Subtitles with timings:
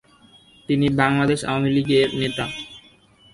[0.69, 2.45] তিনি বাংলাদেশ আওয়ামী লীগ এর নেতা।